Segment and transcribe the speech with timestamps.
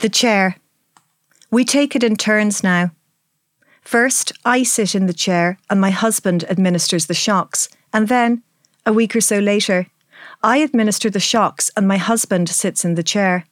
[0.00, 0.56] The chair.
[1.50, 2.92] We take it in turns now.
[3.82, 8.42] First, I sit in the chair and my husband administers the shocks, and then,
[8.86, 9.88] a week or so later,
[10.42, 13.44] I administer the shocks and my husband sits in the chair.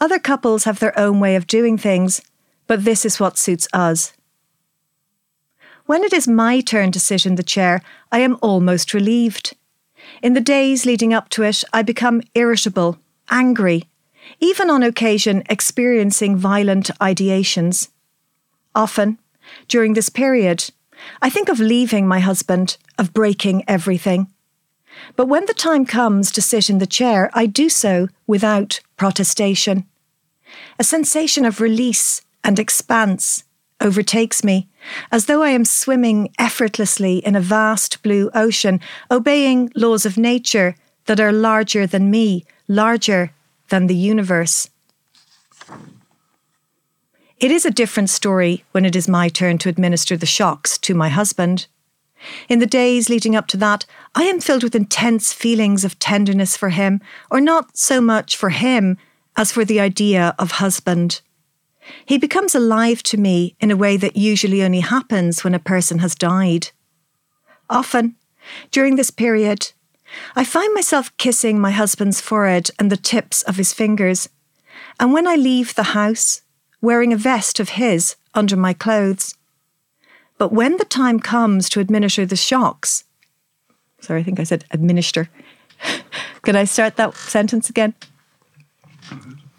[0.00, 2.22] Other couples have their own way of doing things,
[2.66, 4.14] but this is what suits us.
[5.84, 9.54] When it is my turn to sit in the chair, I am almost relieved.
[10.22, 12.98] In the days leading up to it, I become irritable,
[13.28, 13.84] angry,
[14.40, 17.88] even on occasion experiencing violent ideations.
[18.74, 19.18] Often,
[19.66, 20.70] during this period,
[21.22, 24.28] I think of leaving my husband, of breaking everything.
[25.16, 29.86] But when the time comes to sit in the chair, I do so without protestation.
[30.78, 33.44] A sensation of release and expanse
[33.80, 34.68] overtakes me,
[35.12, 40.74] as though I am swimming effortlessly in a vast blue ocean, obeying laws of nature
[41.06, 43.32] that are larger than me, larger
[43.68, 44.68] than the universe.
[47.38, 50.94] It is a different story when it is my turn to administer the shocks to
[50.94, 51.68] my husband.
[52.48, 56.56] In the days leading up to that, I am filled with intense feelings of tenderness
[56.56, 58.98] for him, or not so much for him
[59.36, 61.20] as for the idea of husband.
[62.04, 66.00] He becomes alive to me in a way that usually only happens when a person
[66.00, 66.70] has died.
[67.70, 68.16] Often,
[68.72, 69.72] during this period,
[70.34, 74.28] I find myself kissing my husband's forehead and the tips of his fingers,
[75.00, 76.42] and when I leave the house,
[76.80, 79.34] wearing a vest of his under my clothes.
[80.38, 83.04] But when the time comes to administer the shocks,
[84.00, 85.28] sorry, I think I said administer.
[86.42, 87.94] Could I start that sentence again?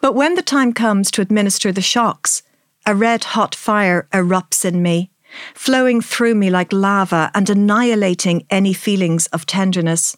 [0.00, 2.42] but when the time comes to administer the shocks,
[2.86, 5.10] a red hot fire erupts in me,
[5.54, 10.16] flowing through me like lava and annihilating any feelings of tenderness.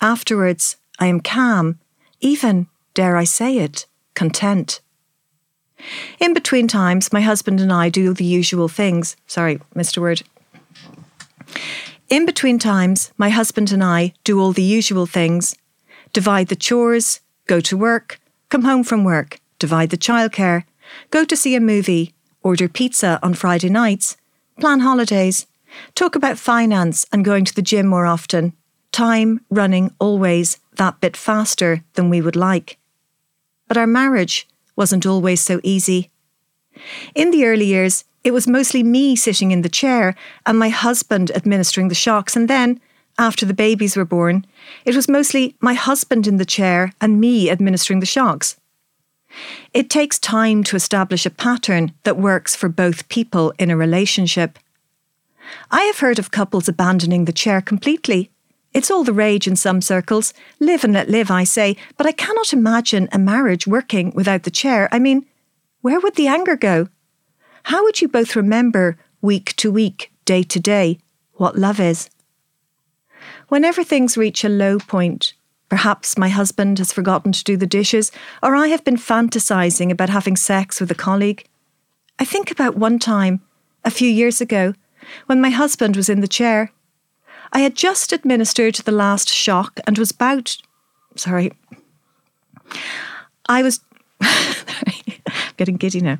[0.00, 1.78] Afterwards, I am calm,
[2.20, 4.80] even, dare I say it, content.
[6.18, 9.16] In between times, my husband and I do the usual things.
[9.26, 9.98] Sorry, Mr.
[9.98, 10.22] Word.
[12.08, 15.56] In between times, my husband and I do all the usual things
[16.12, 20.64] divide the chores, go to work, come home from work, divide the childcare,
[21.10, 24.16] go to see a movie, order pizza on Friday nights,
[24.58, 25.46] plan holidays,
[25.94, 28.52] talk about finance and going to the gym more often,
[28.92, 32.78] time running always that bit faster than we would like.
[33.68, 36.10] But our marriage wasn't always so easy.
[37.14, 40.14] In the early years, it was mostly me sitting in the chair
[40.44, 42.80] and my husband administering the shocks, and then,
[43.18, 44.44] after the babies were born,
[44.84, 48.56] it was mostly my husband in the chair and me administering the shocks.
[49.76, 54.58] It takes time to establish a pattern that works for both people in a relationship.
[55.70, 58.30] I have heard of couples abandoning the chair completely
[58.76, 60.34] it's all the rage in some circles.
[60.60, 64.50] Live and let live, I say, but I cannot imagine a marriage working without the
[64.50, 64.86] chair.
[64.92, 65.24] I mean,
[65.80, 66.88] where would the anger go?
[67.62, 70.98] How would you both remember week to week, day to day,
[71.36, 72.10] what love is?
[73.48, 75.32] Whenever things reach a low point,
[75.68, 78.12] perhaps my husband has forgotten to do the dishes,
[78.42, 81.44] or I have been fantasizing about having sex with a colleague.
[82.18, 83.40] I think about one time,
[83.84, 84.74] a few years ago,
[85.26, 86.72] when my husband was in the chair
[87.52, 90.56] I had just administered the last shock and was about.
[91.16, 91.52] Sorry.
[93.48, 93.80] I was.
[95.56, 96.18] getting giddy now.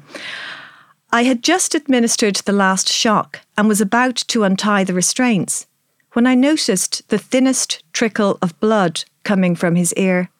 [1.13, 5.67] I had just administered the last shock and was about to untie the restraints
[6.17, 10.31] when I noticed the thinnest trickle of blood coming from his ear.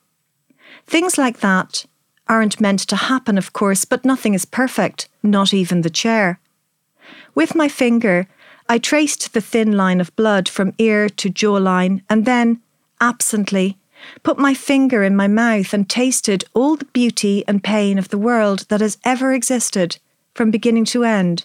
[0.87, 1.85] Things like that
[2.27, 6.41] aren't meant to happen, of course, but nothing is perfect, not even the chair.
[7.35, 8.27] With my finger,
[8.71, 12.63] I traced the thin line of blood from ear to jawline and then,
[12.99, 13.77] absently,
[14.23, 18.25] put my finger in my mouth and tasted all the beauty and pain of the
[18.29, 19.99] world that has ever existed,
[20.35, 21.45] from beginning to end,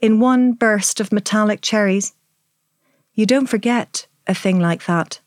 [0.00, 2.12] in one burst of metallic cherries.
[3.14, 5.20] You don't forget a thing like that.